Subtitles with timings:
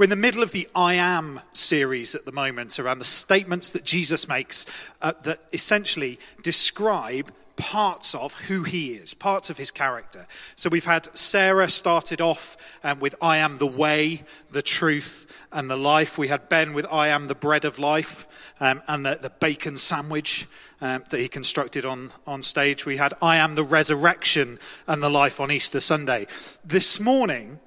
[0.00, 3.72] We're in the middle of the I Am series at the moment around the statements
[3.72, 4.64] that Jesus makes
[5.02, 10.26] uh, that essentially describe parts of who he is, parts of his character.
[10.56, 15.68] So we've had Sarah started off um, with I am the way, the truth, and
[15.68, 16.16] the life.
[16.16, 18.26] We had Ben with I am the bread of life
[18.58, 20.48] um, and the, the, bacon sandwich
[20.80, 22.86] um, that he constructed on, on stage.
[22.86, 26.26] We had I am the resurrection and the life on Easter Sunday.
[26.64, 27.60] This morning,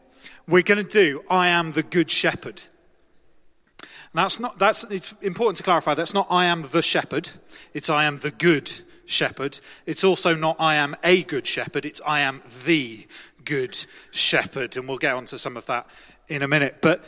[0.48, 2.64] we're going to do I am the good shepherd.
[4.14, 7.30] that's not, that's, it's important to clarify, that's not I am the shepherd,
[7.74, 8.72] it's I am the good
[9.06, 9.60] shepherd.
[9.86, 13.06] It's also not I am a good shepherd, it's I am the
[13.46, 14.78] good shepherd.
[14.78, 15.88] And we'll get onto some of that
[16.28, 16.78] in a minute.
[16.82, 17.04] But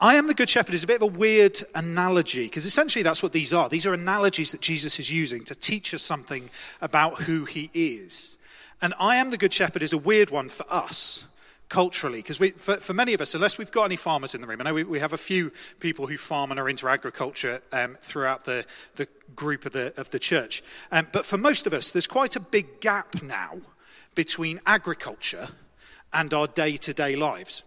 [0.00, 3.22] I am the good shepherd is a bit of a weird analogy because essentially that's
[3.22, 3.68] what these are.
[3.68, 6.50] These are analogies that Jesus is using to teach us something
[6.80, 8.38] about who he is.
[8.82, 11.24] And I am the good shepherd is a weird one for us
[11.70, 14.60] culturally, because for, for, many of us, unless we've got any farmers in the room,
[14.60, 17.96] I know we, we have a few people who farm and are into agriculture um,
[18.02, 20.62] throughout the, the group of the, of the church.
[20.92, 23.58] Um, but for most of us, there's quite a big gap now
[24.14, 25.48] between agriculture
[26.12, 27.62] and our day to day lives.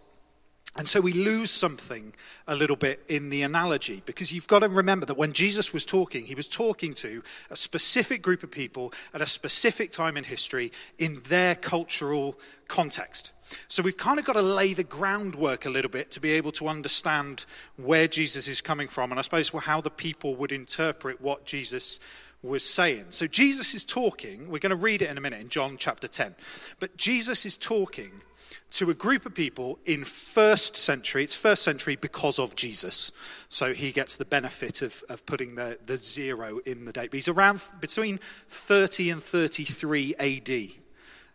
[0.76, 2.12] And so we lose something
[2.48, 5.84] a little bit in the analogy because you've got to remember that when Jesus was
[5.84, 10.24] talking, he was talking to a specific group of people at a specific time in
[10.24, 13.32] history in their cultural context.
[13.68, 16.50] So we've kind of got to lay the groundwork a little bit to be able
[16.52, 21.20] to understand where Jesus is coming from and I suppose how the people would interpret
[21.20, 22.00] what Jesus
[22.42, 23.06] was saying.
[23.10, 26.08] So Jesus is talking, we're going to read it in a minute in John chapter
[26.08, 26.34] 10.
[26.80, 28.10] But Jesus is talking
[28.74, 31.22] to a group of people in first century.
[31.22, 33.12] It's first century because of Jesus.
[33.48, 37.10] So he gets the benefit of, of putting the, the zero in the date.
[37.10, 40.68] But he's around between 30 and 33 AD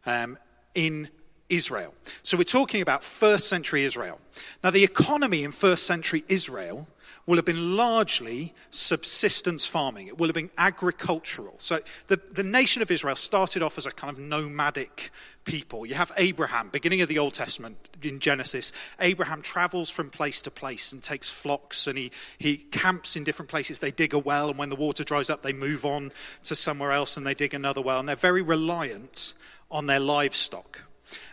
[0.05, 0.37] um,
[0.75, 1.07] in
[1.47, 1.93] Israel.
[2.23, 4.19] So we're talking about first century Israel.
[4.61, 6.87] Now, the economy in first century Israel
[7.29, 10.07] will have been largely subsistence farming.
[10.07, 11.53] It will have been agricultural.
[11.59, 11.77] So
[12.07, 15.11] the, the nation of Israel started off as a kind of nomadic
[15.45, 15.85] people.
[15.85, 18.71] You have Abraham, beginning of the Old Testament in Genesis.
[18.99, 23.49] Abraham travels from place to place and takes flocks and he, he camps in different
[23.49, 23.77] places.
[23.77, 26.11] They dig a well, and when the water dries up, they move on
[26.45, 27.99] to somewhere else and they dig another well.
[27.99, 29.35] And they're very reliant
[29.69, 30.81] on their livestock.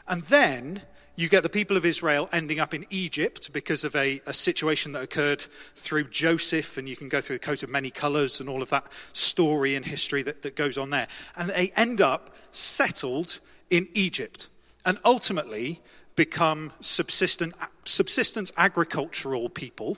[0.07, 0.83] And then
[1.17, 4.93] you get the people of Israel ending up in Egypt because of a, a, situation
[4.93, 8.49] that occurred through Joseph, and you can go through the coat of many colors and
[8.49, 11.09] all of that story and history that, that goes on there.
[11.37, 13.41] And they end up settled
[13.71, 14.49] in Egypt
[14.85, 15.81] and ultimately
[16.17, 19.97] become subsistent, subsistence agricultural people,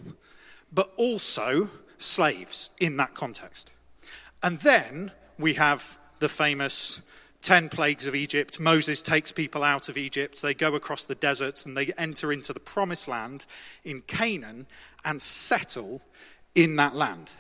[0.72, 1.68] but also
[1.98, 3.72] slaves in that context.
[4.42, 7.02] And then we have the famous
[7.42, 8.58] 10 plagues of Egypt.
[8.58, 10.42] Moses takes people out of Egypt.
[10.42, 13.46] They go across the deserts and they enter into the promised land
[13.84, 14.66] in Canaan
[15.04, 16.02] and settle
[16.54, 17.32] in that land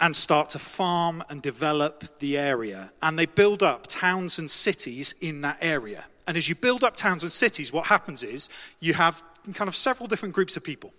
[0.00, 2.90] and start to farm and develop the area.
[3.02, 6.04] And they build up towns and cities in that area.
[6.26, 8.48] And as you build up towns and cities, what happens is
[8.80, 9.22] you have
[9.54, 10.92] kind of several different groups of people.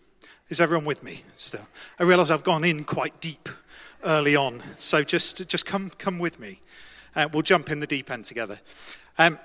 [0.49, 1.67] Is everyone with me still?
[1.99, 3.49] I realize I've gone in quite deep
[4.03, 6.61] early on, so just, just come, come with me.
[7.15, 8.59] Uh, we'll jump in the deep end together.
[9.17, 9.39] Um,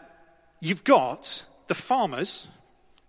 [0.60, 2.48] you've got the farmers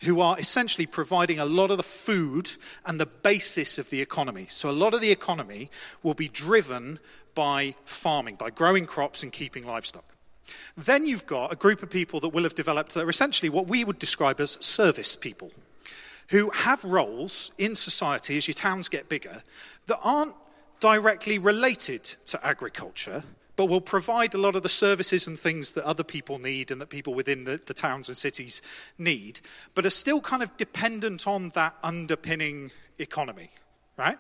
[0.04, 2.52] who are essentially providing a lot of the food
[2.86, 4.48] and the basis of the economy.
[4.50, 5.70] So, a lot of the economy
[6.04, 7.00] will be driven
[7.36, 10.06] by farming, by growing crops and keeping livestock.
[10.78, 13.68] Then you've got a group of people that will have developed that are essentially what
[13.68, 15.52] we would describe as service people,
[16.30, 19.44] who have roles in society as your towns get bigger
[19.88, 20.36] that aren't
[20.80, 23.24] directly related to agriculture,
[23.60, 26.80] but will provide a lot of the services and things that other people need and
[26.80, 28.62] that people within the, the towns and cities
[28.98, 29.42] need,
[29.76, 33.50] but are still kind of dependent on that underpinning economy,
[33.98, 34.18] right?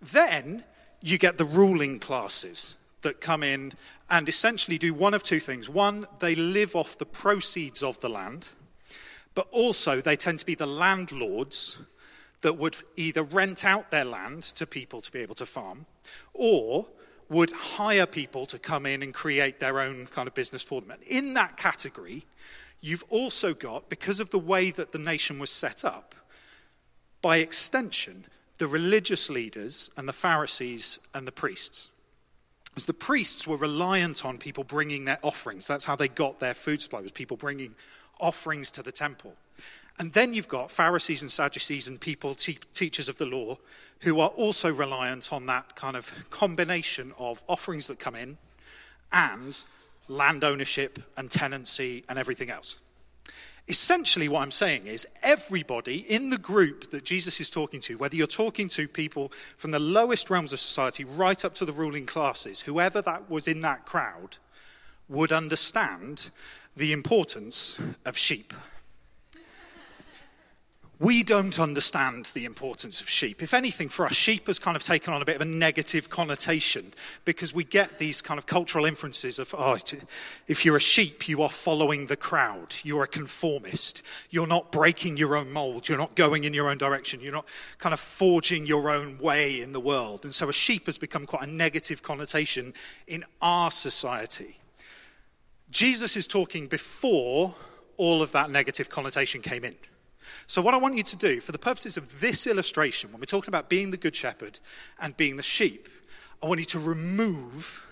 [0.00, 0.64] Then
[1.02, 3.74] you get the ruling classes that come in
[4.08, 5.68] and essentially do one of two things.
[5.68, 8.48] One, they live off the proceeds of the land,
[9.34, 11.82] but also they tend to be the landlords
[12.40, 15.84] that would either rent out their land to people to be able to farm,
[16.32, 16.86] or
[17.28, 20.90] would hire people to come in and create their own kind of business for them.
[20.90, 22.24] And in that category,
[22.80, 26.14] you've also got, because of the way that the nation was set up,
[27.20, 28.24] by extension,
[28.58, 31.90] the religious leaders and the Pharisees and the priests.
[32.76, 35.66] As the priests were reliant on people bringing their offerings.
[35.66, 37.74] That's how they got their food supply, was people bringing
[38.20, 39.34] offerings to the temple.
[39.98, 43.58] And then you've got Pharisees and Sadducees and people, te- teachers of the law,
[44.00, 48.38] who are also reliant on that kind of combination of offerings that come in
[49.12, 49.64] and
[50.06, 52.78] land ownership and tenancy and everything else.
[53.68, 58.16] essentially, what I'm saying is everybody in the group that Jesus is talking to, whether
[58.16, 62.06] you're talking to people from the lowest realms of society right up to the ruling
[62.06, 64.38] classes, whoever that was in that crowd,
[65.08, 66.30] would understand
[66.76, 68.52] the importance of sheep.
[71.00, 73.40] We don't understand the importance of sheep.
[73.40, 76.10] If anything, for us, sheep has kind of taken on a bit of a negative
[76.10, 76.86] connotation
[77.24, 79.78] because we get these kind of cultural inferences of, oh,
[80.48, 82.74] if you're a sheep, you are following the crowd.
[82.82, 84.02] You're a conformist.
[84.30, 85.88] You're not breaking your own mold.
[85.88, 87.20] You're not going in your own direction.
[87.20, 87.46] You're not
[87.78, 90.24] kind of forging your own way in the world.
[90.24, 92.74] And so a sheep has become quite a negative connotation
[93.06, 94.58] in our society.
[95.70, 97.54] Jesus is talking before
[97.98, 99.76] all of that negative connotation came in.
[100.46, 103.26] So, what I want you to do, for the purposes of this illustration, when we're
[103.26, 104.60] talking about being the good shepherd
[105.00, 105.88] and being the sheep,
[106.42, 107.86] I want you to remove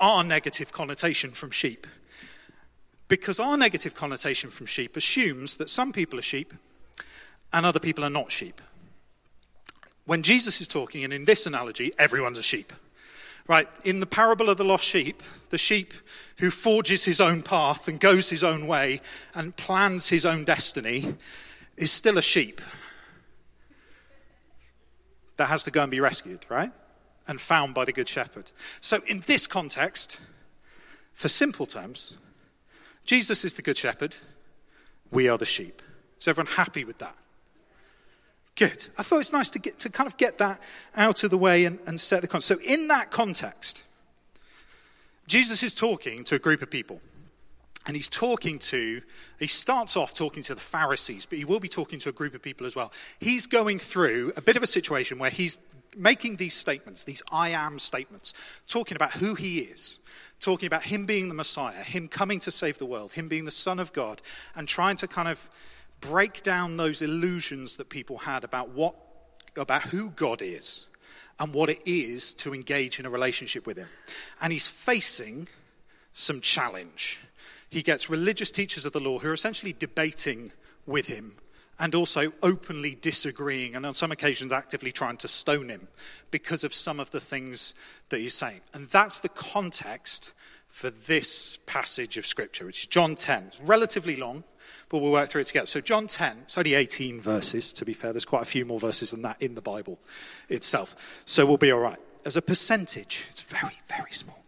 [0.00, 1.86] our negative connotation from sheep.
[3.08, 6.54] Because our negative connotation from sheep assumes that some people are sheep
[7.52, 8.60] and other people are not sheep.
[10.06, 12.72] When Jesus is talking, and in this analogy, everyone's a sheep.
[13.46, 15.92] Right, in the parable of the lost sheep, the sheep
[16.38, 19.00] who forges his own path and goes his own way
[19.34, 21.14] and plans his own destiny
[21.80, 22.60] is still a sheep
[25.38, 26.70] that has to go and be rescued, right?
[27.26, 28.52] And found by the Good Shepherd.
[28.80, 30.20] So, in this context,
[31.14, 32.16] for simple terms,
[33.06, 34.16] Jesus is the Good Shepherd,
[35.10, 35.80] we are the sheep.
[36.18, 37.16] Is everyone happy with that?
[38.54, 38.88] Good.
[38.98, 40.60] I thought it's nice to, get, to kind of get that
[40.94, 42.48] out of the way and, and set the context.
[42.48, 43.84] So, in that context,
[45.26, 47.00] Jesus is talking to a group of people.
[47.90, 49.02] And he's talking to,
[49.40, 52.36] he starts off talking to the Pharisees, but he will be talking to a group
[52.36, 52.92] of people as well.
[53.18, 55.58] He's going through a bit of a situation where he's
[55.96, 58.32] making these statements, these I am statements,
[58.68, 59.98] talking about who he is,
[60.38, 63.50] talking about him being the Messiah, him coming to save the world, him being the
[63.50, 64.22] Son of God,
[64.54, 65.50] and trying to kind of
[66.00, 68.94] break down those illusions that people had about what,
[69.56, 70.86] about who God is
[71.40, 73.88] and what it is to engage in a relationship with him.
[74.40, 75.48] And he's facing
[76.12, 77.20] some challenge
[77.70, 80.52] he gets religious teachers of the law who are essentially debating
[80.86, 81.32] with him
[81.78, 85.88] and also openly disagreeing and on some occasions actively trying to stone him
[86.30, 87.72] because of some of the things
[88.10, 88.60] that he's saying.
[88.74, 90.34] And that's the context
[90.68, 93.44] for this passage of scripture, which is John 10.
[93.48, 94.44] It's relatively long,
[94.88, 95.66] but we'll work through it together.
[95.66, 98.12] So, John 10, it's only 18 verses, to be fair.
[98.12, 99.98] There's quite a few more verses than that in the Bible
[100.48, 101.22] itself.
[101.24, 101.98] So, we'll be all right.
[102.24, 104.39] As a percentage, it's very, very small.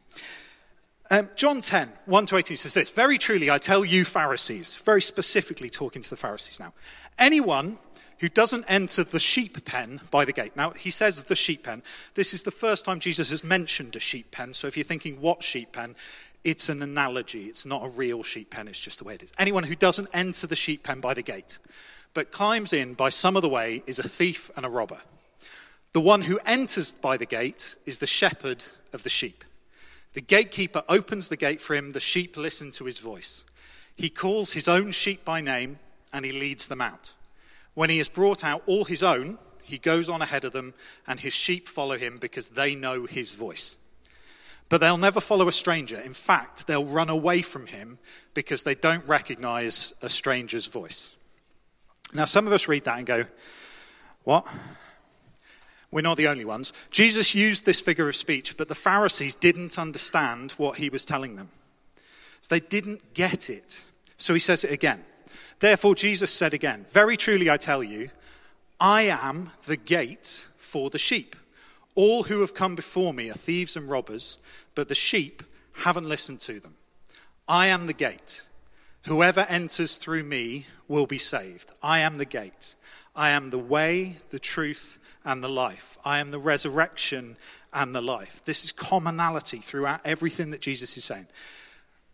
[1.12, 5.03] Um, John 10, 1 to 18 says this Very truly, I tell you, Pharisees, very
[5.03, 6.73] specifically talking to the Pharisees now,
[7.19, 7.76] anyone
[8.20, 10.56] who doesn't enter the sheep pen by the gate.
[10.56, 11.82] Now, he says the sheep pen.
[12.14, 14.55] This is the first time Jesus has mentioned a sheep pen.
[14.55, 15.97] So if you're thinking, what sheep pen?
[16.44, 17.43] It's an analogy.
[17.43, 18.67] It's not a real sheep pen.
[18.67, 19.35] It's just the way it is.
[19.38, 21.58] Anyone who doesn't enter the sheep pen by the gate,
[22.15, 25.00] but climbs in by some other way, is a thief and a robber.
[25.93, 29.44] The one who enters by the gate is the shepherd of the sheep.
[30.12, 33.44] The gatekeeper opens the gate for him, the sheep listen to his voice.
[33.97, 35.79] He calls his own sheep by name
[36.12, 37.14] and he leads them out.
[37.75, 40.75] When he has brought out all his own, he goes on ahead of them,
[41.06, 43.76] and his sheep follow him because they know his voice.
[44.69, 45.99] But they'll never follow a stranger.
[45.99, 47.99] In fact, they'll run away from him
[48.35, 51.15] because they don't recognize a stranger's voice.
[52.12, 53.25] Now, some of us read that and go,
[54.25, 54.47] What?
[55.93, 56.72] We're not the only ones.
[56.91, 61.37] Jesus used this figure of speech, but the Pharisees didn't understand what he was telling
[61.37, 61.49] them.
[62.41, 63.84] So they didn't get it.
[64.17, 65.03] So he says it again.
[65.61, 68.11] Therefore, Jesus said again, Very truly I tell you,
[68.81, 71.37] I am the gate for the sheep.
[71.94, 74.39] All who have come before me are thieves and robbers,
[74.75, 75.43] but the sheep
[75.84, 76.75] haven't listened to them.
[77.46, 78.43] I am the gate.
[79.05, 81.73] Whoever enters through me will be saved.
[81.82, 82.75] I am the gate.
[83.15, 85.99] I am the way, the truth, and the life.
[86.05, 87.37] I am the resurrection
[87.73, 88.44] and the life.
[88.44, 91.27] This is commonality throughout everything that Jesus is saying.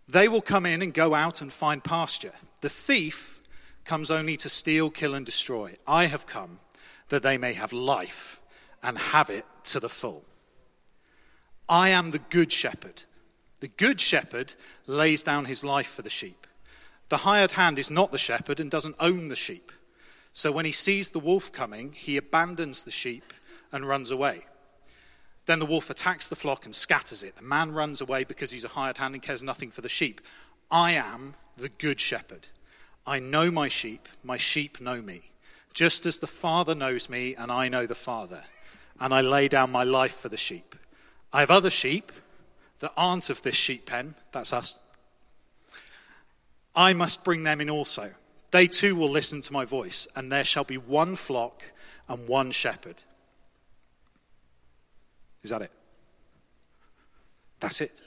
[0.08, 2.32] They will come in and go out and find pasture.
[2.62, 3.42] The thief
[3.84, 5.76] comes only to steal, kill, and destroy.
[5.86, 6.58] I have come
[7.08, 8.40] that they may have life
[8.82, 10.24] and have it to the full.
[11.68, 13.02] I am the good shepherd.
[13.60, 14.54] The good shepherd
[14.86, 16.46] lays down his life for the sheep.
[17.08, 19.72] The hired hand is not the shepherd and doesn't own the sheep.
[20.32, 23.24] So when he sees the wolf coming, he abandons the sheep
[23.72, 24.44] and runs away.
[25.46, 27.36] Then the wolf attacks the flock and scatters it.
[27.36, 30.20] The man runs away because he's a hired hand and cares nothing for the sheep.
[30.70, 32.48] I am the good shepherd.
[33.06, 35.22] I know my sheep, my sheep know me,
[35.72, 38.42] just as the Father knows me and I know the Father.
[39.00, 40.74] And I lay down my life for the sheep.
[41.32, 42.12] I have other sheep
[42.80, 44.78] that aren't of this sheep pen, that's us.
[46.74, 48.12] I must bring them in also
[48.50, 51.62] They too will listen to my voice, and there shall be one flock
[52.08, 53.02] and one shepherd.
[55.42, 55.70] Is that it?
[57.60, 58.02] That's it.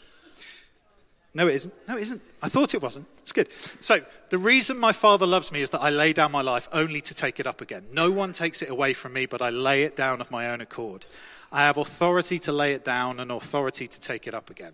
[1.34, 1.74] No, it isn't.
[1.88, 2.22] No, it isn't.
[2.42, 3.08] I thought it wasn't.
[3.20, 3.50] It's good.
[3.52, 7.00] So, the reason my Father loves me is that I lay down my life only
[7.02, 7.86] to take it up again.
[7.94, 10.60] No one takes it away from me, but I lay it down of my own
[10.60, 11.06] accord.
[11.52, 14.74] I have authority to lay it down and authority to take it up again.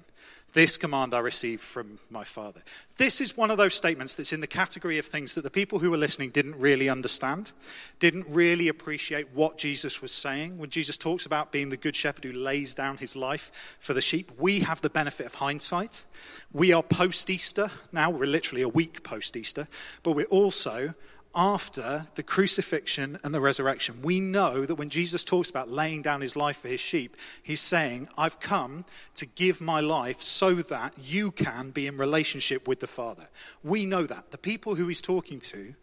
[0.53, 2.61] This command I received from my Father.
[2.97, 5.79] This is one of those statements that's in the category of things that the people
[5.79, 7.51] who were listening didn't really understand,
[7.99, 10.57] didn't really appreciate what Jesus was saying.
[10.57, 14.01] When Jesus talks about being the good shepherd who lays down his life for the
[14.01, 16.05] sheep, we have the benefit of hindsight.
[16.53, 19.67] We are post Easter now, we're literally a week post Easter,
[20.01, 20.93] but we're also
[21.37, 24.01] after the crucifixion and the resurrection.
[24.01, 27.61] We know that when Jesus talks about laying down his life for his sheep, he's
[27.61, 32.79] saying, I've come to give my life so that you can be in relationship with
[32.79, 33.27] the Father.
[33.63, 34.31] We know that.
[34.31, 35.75] The people who he's talking to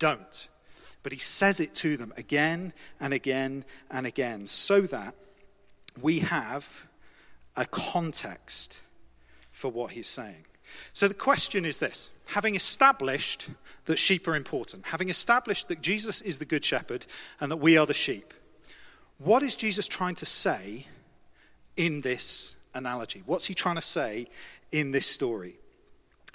[0.00, 0.48] don't.
[1.04, 5.14] But he says it to them again and again and again so that
[6.02, 6.88] we have
[7.56, 8.82] a context
[9.52, 10.44] for what he's saying.
[10.92, 13.50] So the question is this having established
[13.86, 17.06] that sheep are important, having established that Jesus is the good shepherd
[17.40, 18.34] and that we are the sheep,
[19.18, 20.86] what is Jesus trying to say
[21.76, 23.22] in this analogy?
[23.26, 24.28] What's he trying to say
[24.70, 25.56] in this story?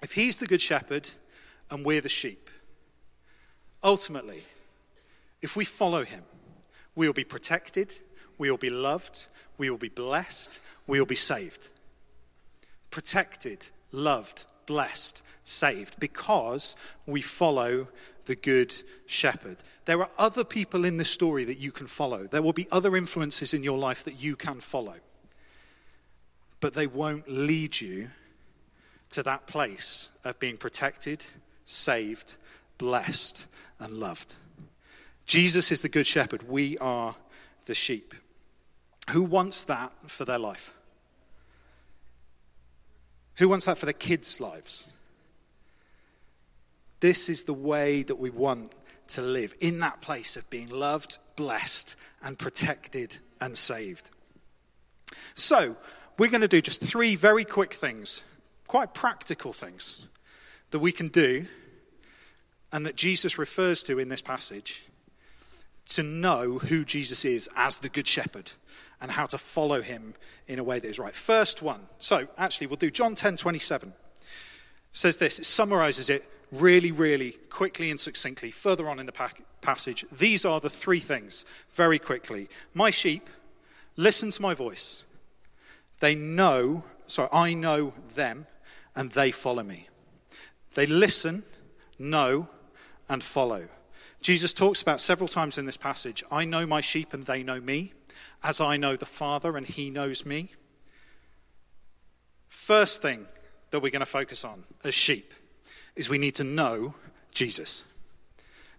[0.02, 1.10] If he's the good shepherd
[1.70, 2.50] and we're the sheep,
[3.84, 4.44] ultimately,
[5.42, 6.24] if we follow him,
[6.96, 7.98] we will be protected,
[8.38, 11.70] we will be loved, we will be blessed, we will be saved.
[12.92, 17.88] Protected, loved, blessed, saved, because we follow
[18.26, 18.74] the good
[19.06, 19.58] shepherd.
[19.86, 22.28] There are other people in this story that you can follow.
[22.28, 24.96] There will be other influences in your life that you can follow.
[26.60, 28.10] But they won't lead you
[29.12, 31.24] to that place of being protected,
[31.66, 32.38] saved,
[32.78, 33.48] blessed,
[33.80, 34.36] and loved.
[35.26, 36.50] Jesus is the good shepherd.
[36.50, 37.16] We are
[37.66, 38.14] the sheep.
[39.12, 40.74] Who wants that for their life?
[43.36, 44.94] Who wants that for their kids' lives?
[47.00, 48.74] This is the way that we want
[49.10, 54.10] to live in that place of being loved, blessed, and protected and saved.
[55.36, 55.75] So,
[56.18, 58.24] we're going to do just three very quick things,
[58.68, 60.08] quite practical things
[60.72, 61.46] that we can do
[62.72, 64.84] and that Jesus refers to in this passage
[65.90, 68.52] to know who Jesus is as the Good Shepherd
[69.03, 70.15] and how to follow him
[70.48, 71.13] in a way that is right.
[71.13, 71.81] First one.
[72.00, 73.89] So, actually, we'll do John 10 27.
[73.89, 73.95] It
[74.93, 79.29] says this, it summarizes it really, really quickly and succinctly further on in the
[79.62, 80.05] passage.
[80.10, 82.48] These are the three things, very quickly.
[82.74, 83.29] My sheep
[83.98, 85.03] listen to my voice.
[86.00, 88.48] They know, sorry, I know them,
[88.95, 89.89] and they follow me.
[90.75, 91.43] They listen,
[92.00, 92.48] know,
[93.10, 93.65] and follow.
[94.22, 97.60] Jesus talks about several times in this passage I know my sheep, and they know
[97.60, 97.91] me
[98.44, 100.50] as I know the Father and He knows me.
[102.50, 103.26] First thing
[103.72, 105.34] that we're going to focus on as sheep
[105.96, 106.96] is we need to know
[107.32, 107.84] Jesus.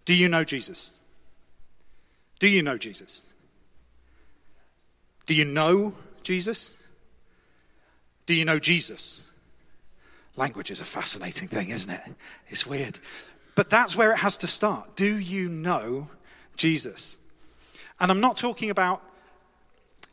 [0.04, 0.92] Do you know Jesus?
[2.38, 3.30] Do you know Jesus?
[5.26, 6.76] Do you know Jesus?
[8.26, 9.26] Do you know Jesus?
[10.37, 12.00] Language is a fascinating thing, isn't it?
[12.49, 12.99] It's weird.
[13.54, 14.97] But that's where it has to start.
[14.97, 16.09] Do you know
[16.56, 17.16] Jesus?
[18.00, 19.02] And I'm not talking about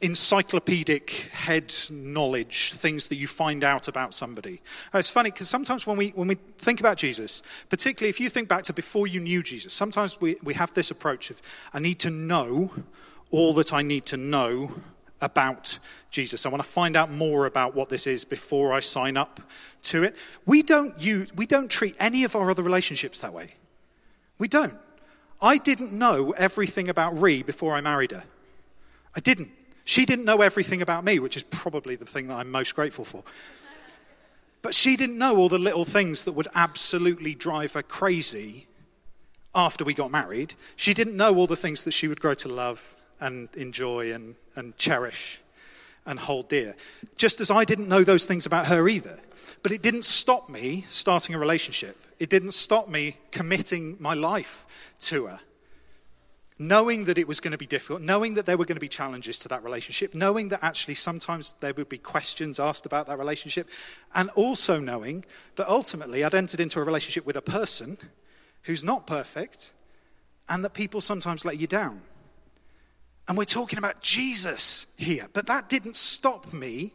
[0.01, 4.61] encyclopedic head knowledge, things that you find out about somebody.
[4.93, 8.29] Uh, it's funny because sometimes when we, when we think about Jesus, particularly if you
[8.29, 11.41] think back to before you knew Jesus, sometimes we, we have this approach of,
[11.73, 12.71] I need to know
[13.29, 14.71] all that I need to know
[15.21, 15.77] about
[16.09, 16.45] Jesus.
[16.45, 19.39] I want to find out more about what this is before I sign up
[19.83, 20.15] to it.
[20.45, 23.53] We don't, use, we don't treat any of our other relationships that way.
[24.39, 24.73] We don't.
[25.41, 28.23] I didn't know everything about Ree before I married her.
[29.15, 29.49] I didn't.
[29.85, 33.05] She didn't know everything about me, which is probably the thing that I'm most grateful
[33.05, 33.23] for.
[34.61, 38.67] But she didn't know all the little things that would absolutely drive her crazy
[39.55, 40.53] after we got married.
[40.75, 44.35] She didn't know all the things that she would grow to love and enjoy and,
[44.55, 45.41] and cherish
[46.05, 46.75] and hold dear.
[47.17, 49.19] Just as I didn't know those things about her either.
[49.63, 54.95] But it didn't stop me starting a relationship, it didn't stop me committing my life
[55.01, 55.39] to her
[56.61, 58.87] knowing that it was going to be difficult, knowing that there were going to be
[58.87, 63.17] challenges to that relationship, knowing that actually sometimes there would be questions asked about that
[63.17, 63.67] relationship,
[64.13, 65.25] and also knowing
[65.55, 67.97] that ultimately I'd entered into a relationship with a person
[68.63, 69.73] who's not perfect
[70.47, 71.99] and that people sometimes let you down.
[73.27, 76.93] And we're talking about Jesus here, but that didn't stop me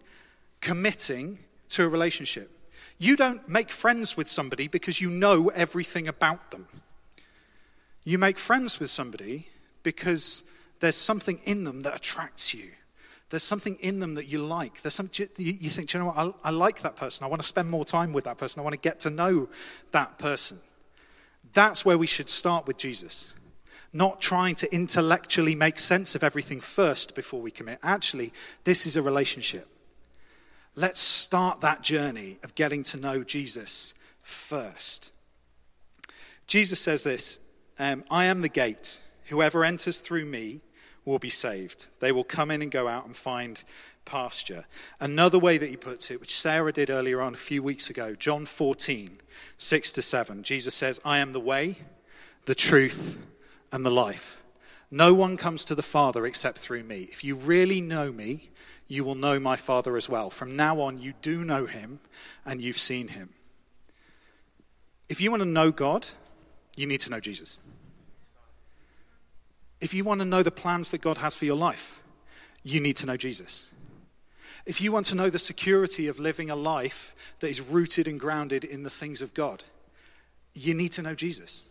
[0.61, 1.39] committing
[1.71, 2.53] to a relationship.
[2.99, 6.67] You don't make friends with somebody because you know everything about them.
[8.05, 9.47] You make friends with somebody
[9.87, 10.43] because
[10.81, 12.65] there's something in them that attracts you.
[13.31, 14.83] There's something in them that you like.
[14.83, 17.25] There's some, you think, you know what, I, I like that person.
[17.25, 18.59] I want to spend more time with that person.
[18.59, 19.49] I want to get to know
[19.93, 20.59] that person.
[21.53, 23.33] That's where we should start with Jesus.
[23.93, 27.79] Not trying to intellectually make sense of everything first before we commit.
[27.85, 28.33] Actually,
[28.65, 29.69] this is a relationship.
[30.75, 35.13] Let's start that journey of getting to know Jesus first.
[36.49, 37.39] Jesus says this
[37.79, 39.01] um, I am the gate.
[39.27, 40.61] Whoever enters through me
[41.05, 41.87] will be saved.
[42.01, 43.63] They will come in and go out and find
[44.05, 44.65] pasture.
[45.01, 48.15] Another way that he puts it, which Sarah did earlier on a few weeks ago,
[48.15, 49.19] John 14,
[49.59, 50.43] 6 to 7.
[50.43, 51.77] Jesus says, I am the way,
[52.47, 53.25] the truth,
[53.73, 54.43] and the life.
[54.91, 57.03] No one comes to the Father except through me.
[57.11, 58.51] If you really know me,
[58.89, 60.31] you will know my Father as well.
[60.31, 62.01] From now on, you do know him
[62.45, 63.31] and you've seen him.
[65.09, 66.07] If you want to know God,
[66.77, 67.61] you need to know Jesus.
[69.81, 72.03] If you want to know the plans that God has for your life,
[72.63, 73.71] you need to know Jesus.
[74.65, 78.19] If you want to know the security of living a life that is rooted and
[78.19, 79.63] grounded in the things of God,
[80.55, 81.71] you need to know Jesus.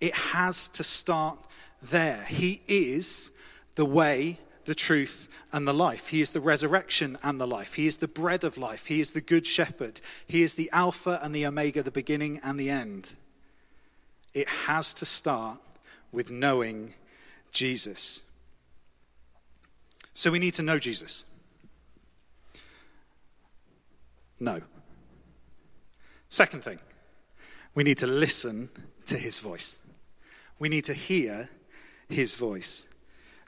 [0.00, 1.38] It has to start
[1.82, 2.24] there.
[2.28, 3.32] He is
[3.74, 6.08] the way, the truth, and the life.
[6.08, 7.74] He is the resurrection and the life.
[7.74, 8.86] He is the bread of life.
[8.86, 10.00] He is the good shepherd.
[10.26, 13.14] He is the Alpha and the Omega, the beginning and the end.
[14.32, 15.58] It has to start
[16.12, 16.94] with knowing
[17.52, 18.22] Jesus.
[20.14, 21.24] So we need to know Jesus.
[24.38, 24.60] No.
[26.28, 26.78] Second thing,
[27.74, 28.68] we need to listen
[29.06, 29.76] to his voice.
[30.58, 31.48] We need to hear
[32.08, 32.86] his voice.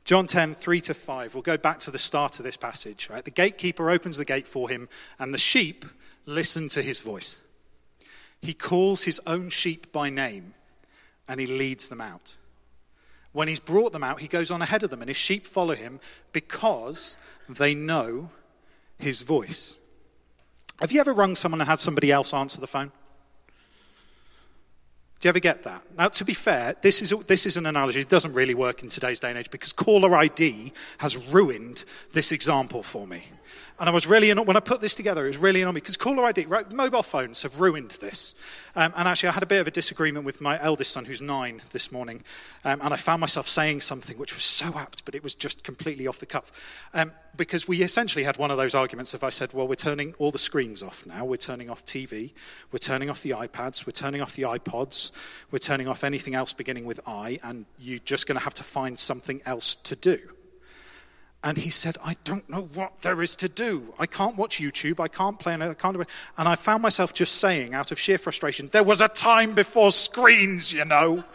[0.04, 1.35] John 10, 3 to 5.
[1.35, 3.09] We'll go back to the start of this passage.
[3.09, 3.25] Right?
[3.25, 5.85] The gatekeeper opens the gate for him, and the sheep
[6.26, 7.40] listen to his voice.
[8.40, 10.54] He calls his own sheep by name,
[11.28, 12.37] and he leads them out.
[13.33, 15.75] When he's brought them out, he goes on ahead of them, and his sheep follow
[15.75, 16.01] him
[16.33, 17.17] because
[17.49, 18.31] they know
[18.99, 19.77] his voice.
[20.81, 22.92] Have you ever rung someone and had somebody else answer the phone?
[25.21, 25.83] Do you ever get that?
[25.97, 28.01] Now, to be fair, this is, this is an analogy.
[28.01, 32.33] It doesn't really work in today's day and age because caller ID has ruined this
[32.33, 33.23] example for me.
[33.78, 36.24] And I was really, when I put this together, it was really annoying because caller
[36.24, 38.35] ID, right, mobile phones have ruined this.
[38.76, 41.20] Um, and actually, I had a bit of a disagreement with my eldest son, who's
[41.20, 42.22] nine, this morning.
[42.64, 45.64] Um, and I found myself saying something which was so apt, but it was just
[45.64, 46.88] completely off the cuff.
[46.94, 50.14] Um, because we essentially had one of those arguments of I said, well, we're turning
[50.18, 51.24] all the screens off now.
[51.24, 52.33] We're turning off TV.
[52.70, 53.87] We're turning off the iPads.
[53.87, 55.11] We're turning off the iPods.
[55.50, 57.40] We're turning off anything else beginning with I.
[57.42, 60.18] And you're just going to have to find something else to do.
[61.44, 63.92] And he said, I don't know what there is to do.
[63.98, 65.00] I can't watch YouTube.
[65.00, 65.55] I can't play.
[65.55, 66.09] I can't do it.
[66.38, 69.90] And I found myself just saying, out of sheer frustration, there was a time before
[69.90, 71.24] screens, you know.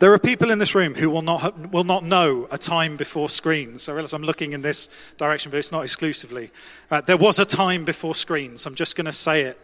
[0.00, 3.30] There are people in this room who will not, will not know a time before
[3.30, 3.88] screens.
[3.88, 6.50] I realize I'm looking in this direction, but it's not exclusively.
[6.90, 8.66] Uh, there was a time before screens.
[8.66, 9.58] I'm just going to say it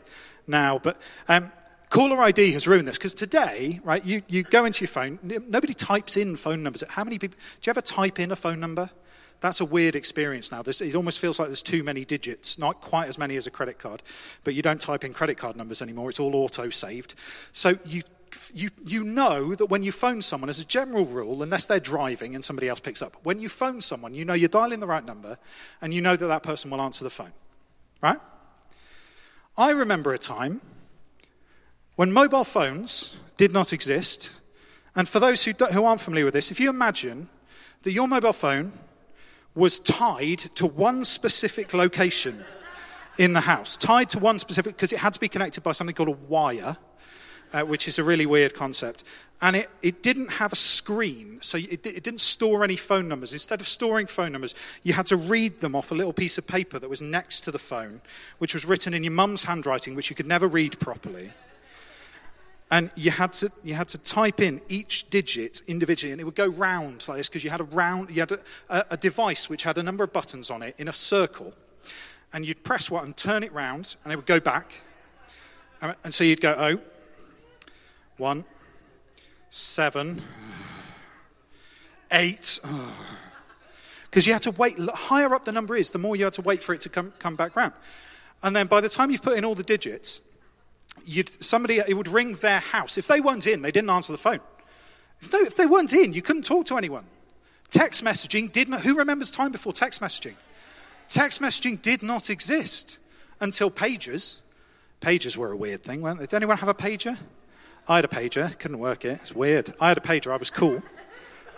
[0.46, 0.78] now.
[0.78, 1.50] But um,
[1.90, 5.74] Caller ID has ruined this because today, right, you, you go into your phone, nobody
[5.74, 6.84] types in phone numbers.
[6.88, 8.90] How many people, do you ever type in a phone number?
[9.40, 10.62] That's a weird experience now.
[10.62, 13.50] There's, it almost feels like there's too many digits, not quite as many as a
[13.50, 14.04] credit card,
[14.44, 16.10] but you don't type in credit card numbers anymore.
[16.10, 17.16] It's all auto saved.
[17.50, 18.02] So you,
[18.54, 22.36] you, you know that when you phone someone, as a general rule, unless they're driving
[22.36, 25.04] and somebody else picks up, when you phone someone, you know you're dialing the right
[25.04, 25.38] number
[25.82, 27.32] and you know that that person will answer the phone,
[28.00, 28.18] right?
[29.58, 30.60] I remember a time
[32.00, 34.40] when mobile phones did not exist,
[34.96, 37.28] and for those who, who aren't familiar with this, if you imagine
[37.82, 38.72] that your mobile phone
[39.54, 42.42] was tied to one specific location
[43.18, 45.94] in the house, tied to one specific, because it had to be connected by something
[45.94, 46.78] called a wire,
[47.52, 49.04] uh, which is a really weird concept.
[49.42, 53.34] And it, it didn't have a screen, so it, it didn't store any phone numbers.
[53.34, 56.46] Instead of storing phone numbers, you had to read them off a little piece of
[56.46, 58.00] paper that was next to the phone,
[58.38, 61.30] which was written in your mum's handwriting, which you could never read properly
[62.70, 66.34] and you had to you had to type in each digit individually and it would
[66.34, 68.32] go round like this because you had a round you had
[68.68, 71.52] a, a, device which had a number of buttons on it in a circle.
[72.32, 74.72] And you'd press one and turn it round and it would go back.
[75.82, 76.80] And so you'd go oh
[78.18, 78.44] one
[79.48, 80.22] seven
[82.12, 82.60] eight.
[84.04, 86.42] Because you had to wait higher up the number is the more you had to
[86.42, 87.72] wait for it to come, come back round.
[88.42, 90.20] And then by the time you've put in all the digits
[91.06, 92.98] you'd, somebody, it would ring their house.
[92.98, 94.40] If they weren't in, they didn't answer the phone.
[95.20, 97.04] If, no, if they weren't in, you couldn't talk to anyone.
[97.70, 100.34] Text messaging did not, who remembers time before text messaging?
[101.08, 102.98] Text messaging did not exist
[103.40, 104.42] until pages.
[105.00, 106.26] Pages were a weird thing, weren't they?
[106.26, 107.16] Did anyone have a pager?
[107.88, 109.18] I had a pager, couldn't work it.
[109.22, 109.72] It's weird.
[109.80, 110.82] I had a pager, I was cool.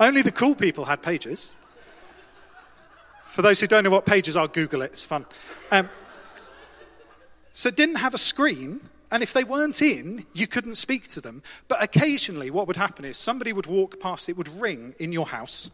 [0.00, 1.52] Only the cool people had pages.
[3.26, 5.26] For those who don't know what pages are, Google it, it's fun.
[5.70, 5.88] Um,
[7.52, 8.80] so it didn't have a screen,
[9.12, 11.42] and if they weren't in, you couldn't speak to them.
[11.68, 15.26] But occasionally, what would happen is somebody would walk past, it would ring in your
[15.26, 15.70] house,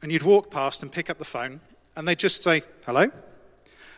[0.00, 1.60] and you'd walk past and pick up the phone,
[1.96, 3.10] and they'd just say, Hello?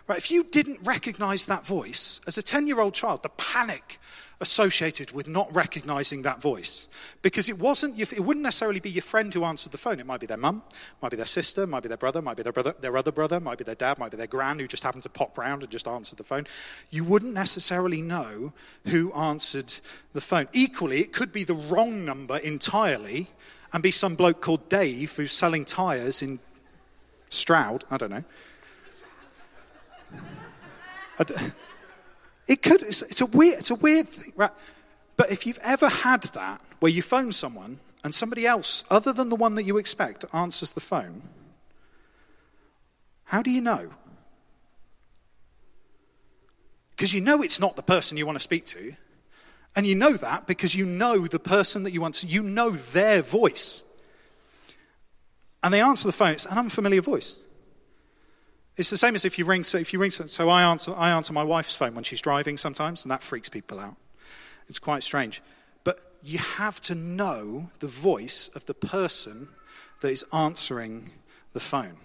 [0.09, 4.00] Right, if you didn't recognize that voice, as a 10 year old child, the panic
[4.40, 6.88] associated with not recognizing that voice.
[7.20, 10.00] Because it wasn't, it wouldn't necessarily be your friend who answered the phone.
[10.00, 10.62] It might be their mum,
[11.03, 13.38] might be their sister, might be their brother, might be their brother, their other brother,
[13.38, 15.70] might be their dad, might be their gran who just happened to pop round and
[15.70, 16.46] just answered the phone.
[16.88, 18.55] You wouldn't necessarily know
[18.87, 19.74] who answered
[20.14, 20.48] the phone.
[20.55, 23.29] Equally, it could be the wrong number entirely
[23.72, 26.38] and be some bloke called Dave who's selling tyres in
[27.29, 27.85] Stroud.
[27.90, 28.24] I don't know.
[32.50, 34.50] It could, it's, it's, a weird, it's a weird thing, right?
[35.16, 39.28] But if you've ever had that, where you phone someone and somebody else, other than
[39.28, 41.22] the one that you expect, answers the phone,
[43.22, 43.90] how do you know?
[46.90, 48.94] Because you know it's not the person you want to speak to.
[49.76, 52.70] And you know that because you know the person that you want to, you know
[52.70, 53.84] their voice.
[55.62, 57.36] And they answer the phone, it's an unfamiliar voice.
[58.76, 59.64] It's the same as if you ring.
[59.64, 62.56] So if you ring, so I answer, I answer my wife's phone when she's driving
[62.56, 63.96] sometimes, and that freaks people out.
[64.68, 65.42] It's quite strange.
[65.85, 69.48] But you have to know the voice of the person
[70.00, 71.11] that is answering
[71.52, 71.96] the phone.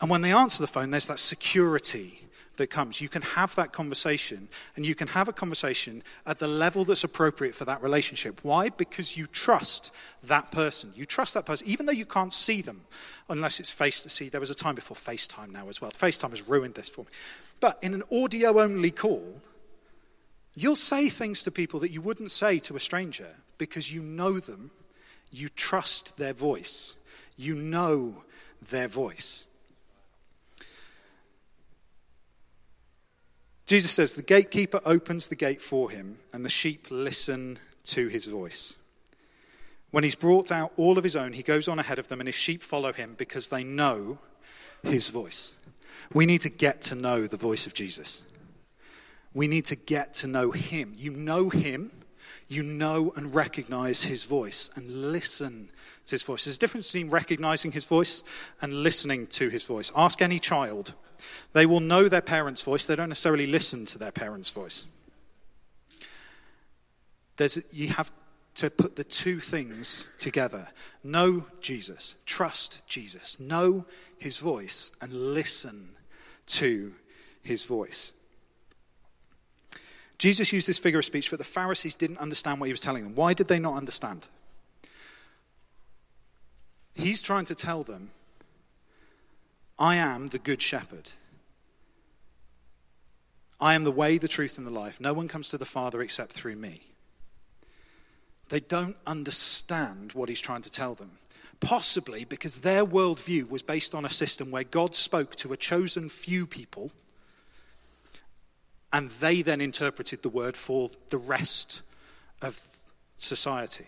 [0.00, 3.00] And when they answer the phone, there's that security that comes.
[3.00, 7.04] You can have that conversation, and you can have a conversation at the level that's
[7.04, 8.40] appropriate for that relationship.
[8.42, 8.68] Why?
[8.68, 10.92] Because you trust that person.
[10.94, 12.82] You trust that person, even though you can't see them,
[13.28, 14.28] unless it's face to see.
[14.28, 15.90] There was a time before FaceTime now as well.
[15.90, 17.10] FaceTime has ruined this for me.
[17.60, 19.40] But in an audio only call,
[20.54, 24.38] you'll say things to people that you wouldn't say to a stranger because you know
[24.38, 24.70] them,
[25.30, 26.96] you trust their voice,
[27.36, 28.24] you know
[28.70, 29.46] their voice.
[33.66, 38.26] Jesus says, The gatekeeper opens the gate for him, and the sheep listen to his
[38.26, 38.76] voice.
[39.90, 42.28] When he's brought out all of his own, he goes on ahead of them, and
[42.28, 44.18] his sheep follow him because they know
[44.82, 45.54] his voice.
[46.12, 48.22] We need to get to know the voice of Jesus.
[49.32, 50.94] We need to get to know him.
[50.96, 51.90] You know him,
[52.48, 55.70] you know and recognize his voice, and listen
[56.06, 56.44] to his voice.
[56.44, 58.22] There's a difference between recognizing his voice
[58.60, 59.90] and listening to his voice.
[59.96, 60.92] Ask any child
[61.52, 64.86] they will know their parents' voice, they don't necessarily listen to their parents' voice.
[67.36, 68.12] There's, you have
[68.56, 70.68] to put the two things together
[71.02, 73.84] know Jesus, trust Jesus, know
[74.18, 75.88] his voice, and listen
[76.46, 76.94] to
[77.42, 78.12] his voice.
[80.18, 83.02] Jesus used this figure of speech, but the Pharisees didn't understand what he was telling
[83.02, 83.14] them.
[83.14, 84.28] Why did they not understand?
[86.94, 88.10] He's trying to tell them
[89.78, 91.10] I am the good shepherd.
[93.60, 95.00] I am the way, the truth, and the life.
[95.00, 96.82] No one comes to the Father except through me.
[98.50, 101.12] They don't understand what he's trying to tell them.
[101.60, 106.08] Possibly because their worldview was based on a system where God spoke to a chosen
[106.08, 106.90] few people,
[108.92, 111.82] and they then interpreted the word for the rest
[112.42, 112.60] of
[113.16, 113.86] society.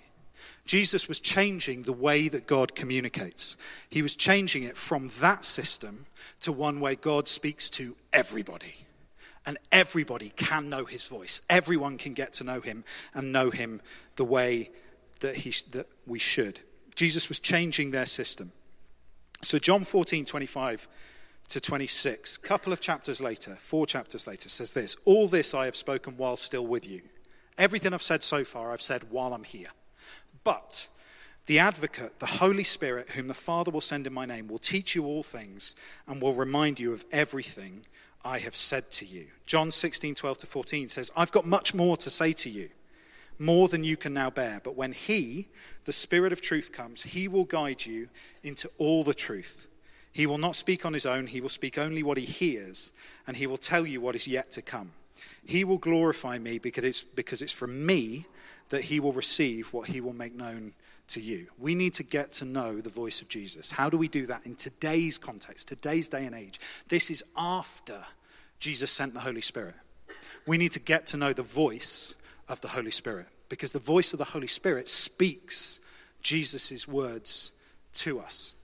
[0.66, 3.57] Jesus was changing the way that God communicates.
[3.88, 6.07] He was changing it from that system
[6.40, 8.74] to one where God speaks to everybody.
[9.46, 11.40] And everybody can know his voice.
[11.48, 13.81] Everyone can get to know him and know him
[14.16, 14.70] the way
[15.20, 16.61] that, he, that we should.
[16.96, 18.50] Jesus was changing their system.
[19.42, 20.88] So, John 14, 25
[21.48, 25.66] to 26, a couple of chapters later, four chapters later, says this All this I
[25.66, 27.02] have spoken while still with you.
[27.57, 29.68] Everything I've said so far, I've said while I'm here.
[30.47, 30.87] But
[31.47, 34.95] the advocate, the Holy Spirit, whom the Father will send in my name, will teach
[34.95, 35.75] you all things
[36.07, 37.85] and will remind you of everything
[38.25, 39.27] I have said to you.
[39.47, 42.69] John 16, 12 to 14 says, I've got much more to say to you,
[43.41, 44.61] more than you can now bear.
[44.63, 45.49] But when He,
[45.85, 48.09] the Spirit of truth, comes, He will guide you
[48.45, 49.67] into all the truth.
[50.13, 52.93] He will not speak on His own, He will speak only what He hears,
[53.27, 54.93] and He will tell you what is yet to come.
[55.45, 58.27] He will glorify me because it's, because it's from me
[58.70, 60.72] that he will receive what he will make known
[61.09, 61.46] to you.
[61.59, 63.70] We need to get to know the voice of Jesus.
[63.70, 66.59] How do we do that in today's context, today's day and age?
[66.88, 67.98] This is after
[68.59, 69.74] Jesus sent the Holy Spirit.
[70.46, 72.14] We need to get to know the voice
[72.48, 75.81] of the Holy Spirit because the voice of the Holy Spirit speaks
[76.22, 77.52] Jesus' words
[77.94, 78.55] to us.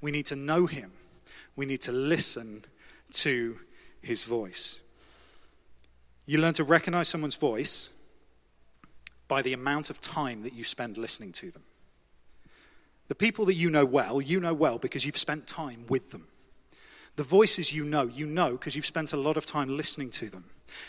[0.00, 0.92] We need to know him,
[1.56, 2.62] we need to listen
[3.12, 3.58] to
[4.02, 4.78] his voice.
[6.24, 7.90] You learn to recognize someone's voice
[9.30, 11.62] by the amount of time that you spend listening to them.
[13.06, 16.26] The people that you know well, you know well because you've spent time with them.
[17.14, 20.28] The voices you know, you know because you've spent a lot of time listening to
[20.28, 20.46] them.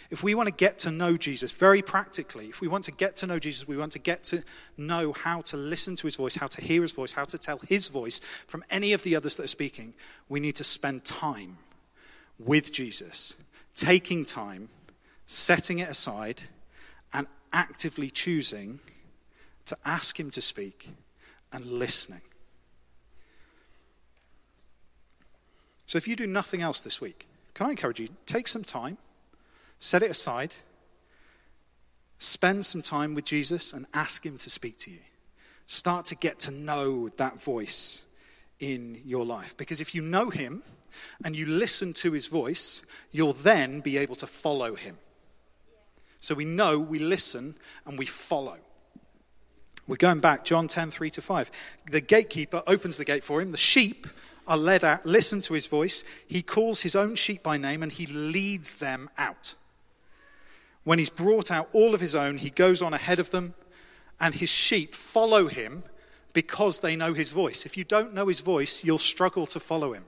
[0.09, 3.15] If we want to get to know Jesus very practically, if we want to get
[3.17, 4.43] to know Jesus, we want to get to
[4.75, 7.59] know how to listen to his voice, how to hear his voice, how to tell
[7.59, 9.93] his voice from any of the others that are speaking,
[10.29, 11.57] we need to spend time
[12.39, 13.35] with Jesus,
[13.75, 14.69] taking time,
[15.27, 16.41] setting it aside,
[17.53, 18.79] actively choosing
[19.65, 20.89] to ask him to speak
[21.51, 22.21] and listening.
[25.85, 28.97] So if you do nothing else this week, can I encourage you, take some time,
[29.79, 30.55] set it aside,
[32.17, 34.99] spend some time with Jesus and ask him to speak to you.
[35.65, 38.03] Start to get to know that voice
[38.59, 39.57] in your life.
[39.57, 40.63] Because if you know him
[41.25, 44.97] and you listen to his voice, you'll then be able to follow him.
[46.21, 47.55] So we know, we listen,
[47.85, 48.57] and we follow.
[49.87, 51.51] We're going back, John 10, 3 to 5.
[51.89, 53.51] The gatekeeper opens the gate for him.
[53.51, 54.07] The sheep
[54.47, 56.03] are led out, listen to his voice.
[56.27, 59.55] He calls his own sheep by name and he leads them out.
[60.83, 63.53] When he's brought out all of his own, he goes on ahead of them,
[64.19, 65.83] and his sheep follow him
[66.33, 67.65] because they know his voice.
[67.65, 70.05] If you don't know his voice, you'll struggle to follow him.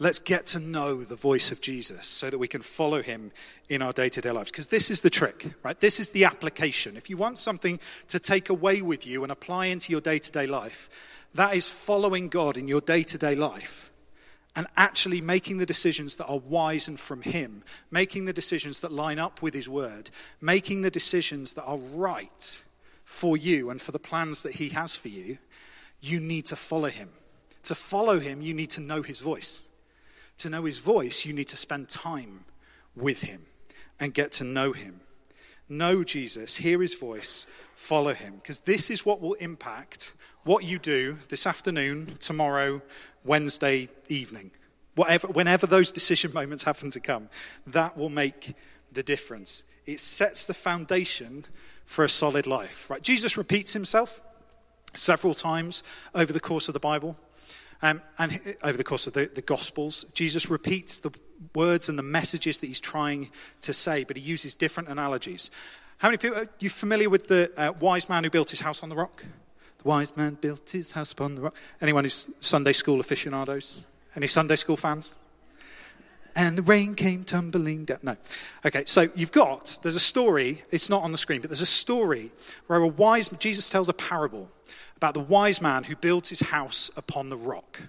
[0.00, 3.30] Let's get to know the voice of Jesus so that we can follow him
[3.68, 4.50] in our day to day lives.
[4.50, 5.78] Because this is the trick, right?
[5.78, 6.96] This is the application.
[6.96, 7.78] If you want something
[8.08, 10.90] to take away with you and apply into your day to day life,
[11.34, 13.92] that is following God in your day to day life
[14.56, 18.92] and actually making the decisions that are wise and from Him, making the decisions that
[18.92, 22.62] line up with His word, making the decisions that are right
[23.04, 25.38] for you and for the plans that He has for you,
[26.00, 27.08] you need to follow Him.
[27.64, 29.62] To follow Him, you need to know His voice.
[30.38, 32.44] To know His voice, you need to spend time
[32.96, 33.42] with Him
[34.00, 35.00] and get to know Him.
[35.68, 40.78] Know Jesus, hear His voice, follow Him, because this is what will impact what you
[40.78, 42.82] do this afternoon, tomorrow,
[43.24, 44.50] Wednesday evening,
[44.94, 47.28] whatever, whenever those decision moments happen to come,
[47.66, 48.54] that will make
[48.92, 49.64] the difference.
[49.86, 51.44] It sets the foundation
[51.84, 52.90] for a solid life.
[52.90, 53.02] Right?
[53.02, 54.20] Jesus repeats himself
[54.94, 55.82] several times
[56.14, 57.16] over the course of the Bible.
[57.82, 61.10] Um, and over the course of the, the Gospels, Jesus repeats the
[61.54, 65.50] words and the messages that he's trying to say, but he uses different analogies.
[65.98, 68.82] How many people are you familiar with the uh, wise man who built his house
[68.82, 69.24] on the rock?
[69.78, 71.56] The wise man built his house upon the rock.
[71.80, 73.82] Anyone who's Sunday school aficionados?
[74.16, 75.14] Any Sunday school fans?
[76.36, 77.98] And the rain came tumbling down.
[78.02, 78.16] No.
[78.66, 81.66] Okay, so you've got, there's a story, it's not on the screen, but there's a
[81.66, 82.32] story
[82.66, 84.50] where a wise, Jesus tells a parable
[84.96, 87.80] about the wise man who builds his house upon the rock.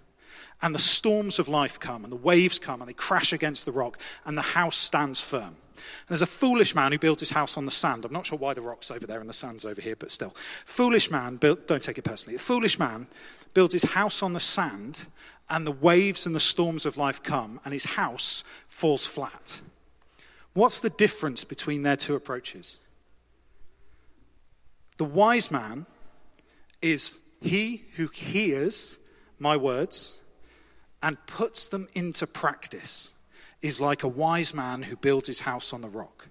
[0.62, 3.72] And the storms of life come, and the waves come, and they crash against the
[3.72, 5.56] rock, and the house stands firm.
[5.76, 8.06] And There's a foolish man who builds his house on the sand.
[8.06, 10.34] I'm not sure why the rock's over there and the sand's over here, but still.
[10.66, 12.38] Foolish man, built, don't take it personally.
[12.38, 13.08] Foolish man
[13.54, 15.06] builds his house on the sand,
[15.50, 19.62] and the waves and the storms of life come, and his house falls flat.
[20.54, 22.78] What's the difference between their two approaches?
[24.98, 25.86] The wise man
[26.82, 28.98] is he who hears
[29.40, 30.20] my words
[31.02, 33.12] and puts them into practice
[33.62, 36.28] is like a wise man who builds his house on the rock.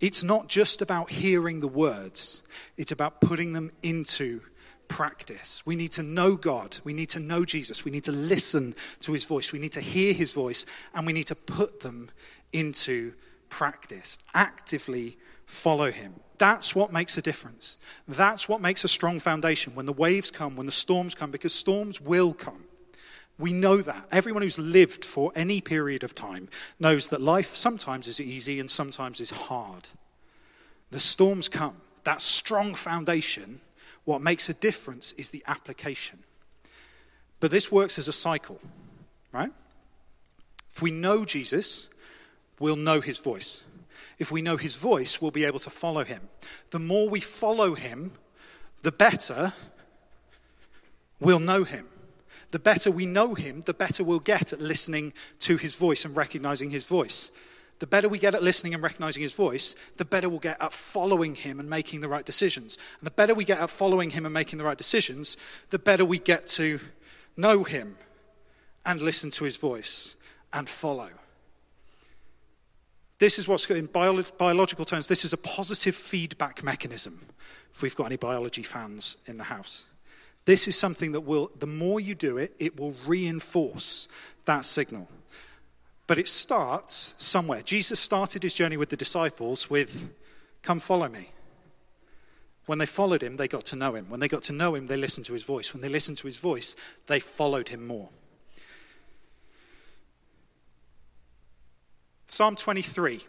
[0.00, 2.42] It's not just about hearing the words,
[2.76, 4.40] it's about putting them into
[4.88, 5.62] practice.
[5.64, 6.78] We need to know God.
[6.84, 7.84] We need to know Jesus.
[7.84, 9.52] We need to listen to his voice.
[9.52, 12.10] We need to hear his voice, and we need to put them
[12.52, 13.14] into
[13.48, 14.18] practice.
[14.34, 16.14] Actively follow him.
[16.38, 17.78] That's what makes a difference.
[18.08, 21.54] That's what makes a strong foundation when the waves come, when the storms come, because
[21.54, 22.64] storms will come.
[23.38, 24.06] We know that.
[24.12, 28.70] Everyone who's lived for any period of time knows that life sometimes is easy and
[28.70, 29.88] sometimes is hard.
[30.90, 31.76] The storms come.
[32.04, 33.60] That strong foundation,
[34.04, 36.20] what makes a difference is the application.
[37.40, 38.60] But this works as a cycle,
[39.32, 39.50] right?
[40.70, 41.88] If we know Jesus,
[42.58, 43.64] we'll know his voice.
[44.18, 46.28] If we know his voice, we'll be able to follow him.
[46.70, 48.12] The more we follow him,
[48.82, 49.52] the better
[51.20, 51.86] we'll know him
[52.54, 56.16] the better we know him, the better we'll get at listening to his voice and
[56.16, 57.32] recognizing his voice.
[57.80, 60.72] The better we get at listening and recognizing his voice, the better we'll get at
[60.72, 62.78] following him and making the right decisions.
[63.00, 65.36] And the better we get at following him and making the right decisions,
[65.70, 66.78] the better we get to
[67.36, 67.96] know him
[68.86, 70.14] and listen to his voice
[70.52, 71.08] and follow.
[73.24, 77.18] This is what's in bio- biological terms, this is a positive feedback mechanism,
[77.72, 79.86] if we've got any biology fans in the house.
[80.44, 84.08] This is something that will, the more you do it, it will reinforce
[84.44, 85.08] that signal.
[86.06, 87.62] But it starts somewhere.
[87.62, 90.10] Jesus started his journey with the disciples with
[90.60, 91.30] Come follow me.
[92.66, 94.10] When they followed him, they got to know him.
[94.10, 95.72] When they got to know him, they listened to his voice.
[95.72, 98.10] When they listened to his voice, they followed him more.
[102.26, 103.20] Psalm 23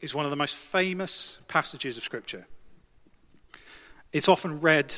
[0.00, 2.46] is one of the most famous passages of Scripture.
[4.12, 4.94] It's often read,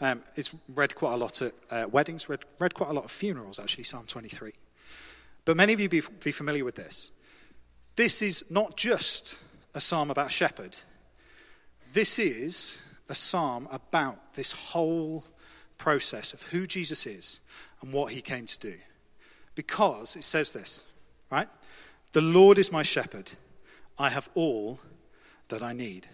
[0.00, 3.10] um, it's read quite a lot at uh, weddings, read, read quite a lot of
[3.10, 4.52] funerals, actually, Psalm 23.
[5.46, 7.10] But many of you be, be familiar with this.
[7.96, 9.38] This is not just
[9.74, 10.76] a psalm about a shepherd,
[11.92, 15.24] this is a psalm about this whole
[15.78, 17.40] process of who Jesus is
[17.80, 18.74] and what he came to do.
[19.54, 20.84] Because it says this,
[21.30, 21.48] right?
[22.12, 23.30] The Lord is my shepherd.
[23.98, 24.80] I have all
[25.48, 26.06] that I need.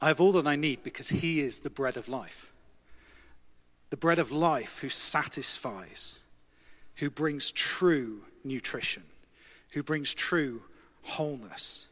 [0.00, 2.52] I have all that I need because he is the bread of life.
[3.90, 6.20] The bread of life who satisfies,
[6.96, 9.02] who brings true nutrition,
[9.70, 10.62] who brings true
[11.02, 11.88] wholeness.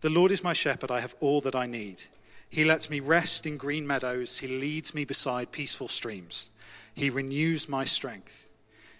[0.00, 0.90] The Lord is my shepherd.
[0.90, 2.02] I have all that I need.
[2.50, 4.38] He lets me rest in green meadows.
[4.38, 6.50] He leads me beside peaceful streams.
[6.94, 8.48] He renews my strength.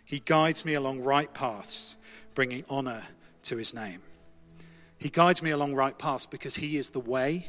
[0.04, 1.96] He guides me along right paths,
[2.38, 3.02] bringing honor
[3.42, 4.00] to his name.
[4.96, 7.44] He guides me along right paths because he is the way,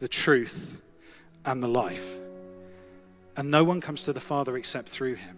[0.00, 0.82] the truth,
[1.44, 2.18] and the life.
[3.36, 5.36] And no one comes to the Father except through him.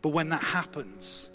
[0.00, 1.30] But when that happens,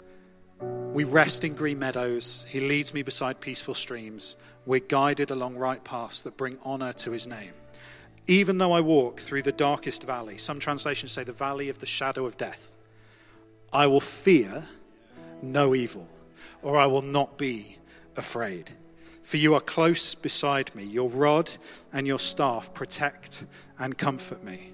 [0.94, 2.46] we rest in green meadows.
[2.48, 4.36] He leads me beside peaceful streams.
[4.64, 7.52] We're guided along right paths that bring honor to his name.
[8.26, 11.84] Even though I walk through the darkest valley, some translations say the valley of the
[11.84, 12.74] shadow of death,
[13.70, 14.64] I will fear
[15.42, 16.08] no evil,
[16.62, 17.76] or I will not be
[18.16, 18.70] afraid.
[19.22, 20.84] For you are close beside me.
[20.84, 21.50] Your rod
[21.92, 23.44] and your staff protect
[23.78, 24.70] and comfort me.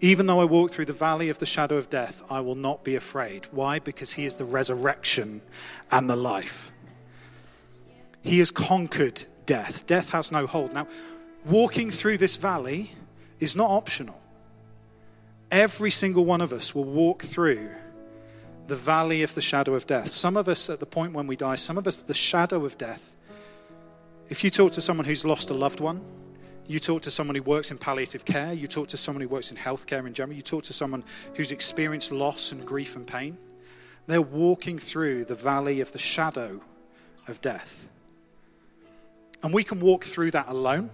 [0.00, 2.84] Even though I walk through the valley of the shadow of death, I will not
[2.84, 3.46] be afraid.
[3.52, 3.78] Why?
[3.78, 5.42] Because he is the resurrection
[5.90, 6.72] and the life.
[8.22, 9.86] He has conquered death.
[9.86, 10.72] Death has no hold.
[10.72, 10.88] Now,
[11.44, 12.90] walking through this valley
[13.40, 14.20] is not optional.
[15.50, 17.68] Every single one of us will walk through
[18.66, 20.10] the valley of the shadow of death.
[20.10, 22.78] Some of us at the point when we die, some of us the shadow of
[22.78, 23.16] death.
[24.28, 26.00] If you talk to someone who's lost a loved one,
[26.66, 29.50] you talk to someone who works in palliative care, you talk to someone who works
[29.50, 33.36] in healthcare in general, you talk to someone who's experienced loss and grief and pain.
[34.06, 36.60] They're walking through the valley of the shadow
[37.28, 37.88] of death.
[39.42, 40.90] And we can walk through that alone,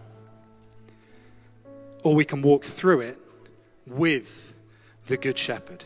[2.03, 3.17] or we can walk through it
[3.87, 4.55] with
[5.07, 5.85] the Good Shepherd.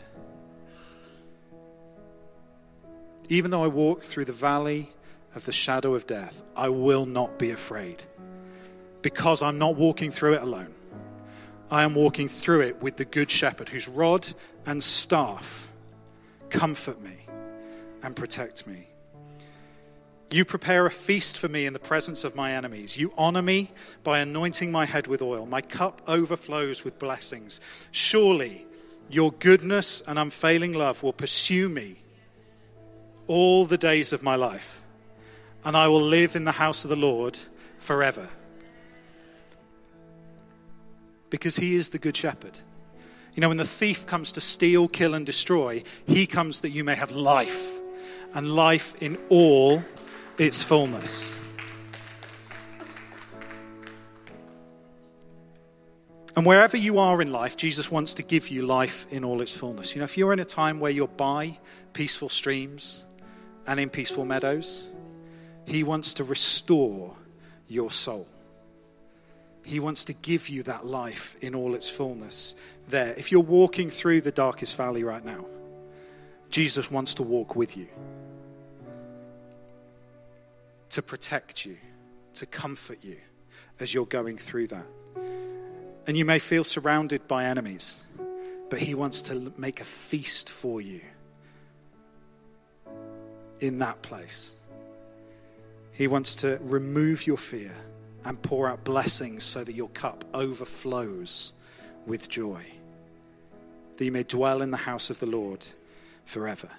[3.29, 4.89] Even though I walk through the valley
[5.35, 8.03] of the shadow of death, I will not be afraid
[9.01, 10.73] because I'm not walking through it alone.
[11.71, 14.27] I am walking through it with the Good Shepherd, whose rod
[14.65, 15.71] and staff
[16.49, 17.25] comfort me
[18.03, 18.87] and protect me.
[20.29, 22.97] You prepare a feast for me in the presence of my enemies.
[22.97, 23.71] You honor me
[24.03, 25.45] by anointing my head with oil.
[25.45, 27.59] My cup overflows with blessings.
[27.91, 28.65] Surely
[29.09, 32.02] your goodness and unfailing love will pursue me
[33.27, 34.83] all the days of my life,
[35.63, 37.37] and I will live in the house of the Lord
[37.77, 38.27] forever
[41.29, 42.59] because he is the good shepherd.
[43.33, 46.83] You know, when the thief comes to steal, kill, and destroy, he comes that you
[46.83, 47.79] may have life,
[48.35, 49.81] and life in all
[50.37, 51.33] its fullness.
[56.35, 59.55] And wherever you are in life, Jesus wants to give you life in all its
[59.55, 59.95] fullness.
[59.95, 61.57] You know, if you're in a time where you're by
[61.93, 63.05] peaceful streams
[63.67, 64.87] and in peaceful meadows,
[65.65, 67.15] He wants to restore
[67.67, 68.27] your soul.
[69.63, 72.55] He wants to give you that life in all its fullness
[72.89, 73.13] there.
[73.17, 75.45] If you're walking through the darkest valley right now,
[76.49, 77.87] Jesus wants to walk with you,
[80.89, 81.77] to protect you,
[82.35, 83.17] to comfort you
[83.79, 84.85] as you're going through that.
[86.05, 88.03] And you may feel surrounded by enemies,
[88.69, 91.01] but He wants to make a feast for you
[93.63, 94.55] in that place.
[95.93, 97.71] He wants to remove your fear
[98.25, 101.53] and pour out blessings so that your cup overflows
[102.05, 102.61] with joy,
[103.95, 105.65] that you may dwell in the house of the Lord
[106.25, 106.69] forever.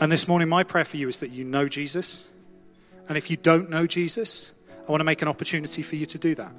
[0.00, 2.28] And this morning, my prayer for you is that you know Jesus.
[3.08, 4.52] And if you don't know Jesus,
[4.88, 6.52] I want to make an opportunity for you to do that.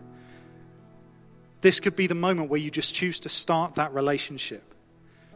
[1.62, 4.73] This could be the moment where you just choose to start that relationship.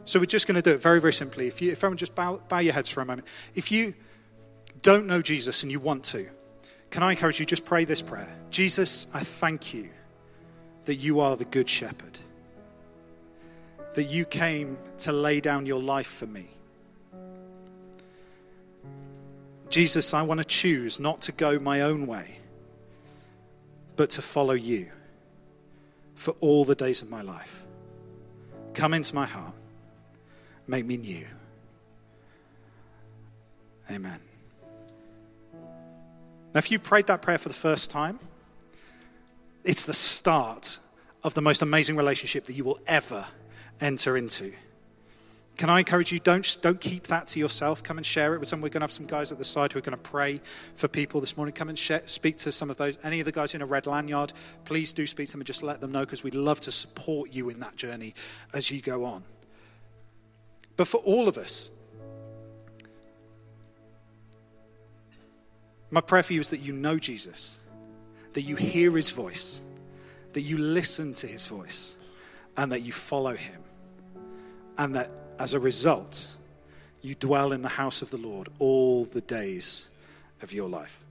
[0.08, 1.48] So we're just going to do it very, very simply.
[1.48, 3.28] If you, if everyone just bow, bow your heads for a moment.
[3.54, 3.92] If you
[4.80, 6.26] don't know Jesus and you want to,
[6.88, 8.34] can I encourage you just pray this prayer?
[8.48, 9.90] Jesus, I thank you
[10.86, 12.18] that you are the good shepherd,
[13.92, 16.46] that you came to lay down your life for me.
[19.68, 22.38] Jesus, I want to choose not to go my own way,
[23.96, 24.88] but to follow you
[26.14, 27.66] for all the days of my life.
[28.72, 29.52] Come into my heart,
[30.68, 31.26] make me new.
[33.90, 34.20] Amen.
[36.54, 38.18] Now, if you prayed that prayer for the first time,
[39.64, 40.78] it's the start
[41.22, 43.26] of the most amazing relationship that you will ever
[43.80, 44.52] enter into.
[45.56, 47.82] Can I encourage you, don't, don't keep that to yourself.
[47.82, 48.62] Come and share it with someone.
[48.62, 50.40] We're going to have some guys at the side who are going to pray
[50.76, 51.52] for people this morning.
[51.52, 52.96] Come and share, speak to some of those.
[53.02, 54.32] Any of the guys in a red lanyard,
[54.64, 57.34] please do speak to them and just let them know because we'd love to support
[57.34, 58.14] you in that journey
[58.54, 59.24] as you go on.
[60.78, 61.70] But for all of us,
[65.90, 67.58] my prayer for you is that you know Jesus,
[68.34, 69.60] that you hear his voice,
[70.34, 71.96] that you listen to his voice,
[72.56, 73.60] and that you follow him.
[74.78, 75.10] And that
[75.40, 76.28] as a result,
[77.02, 79.88] you dwell in the house of the Lord all the days
[80.42, 81.02] of your life.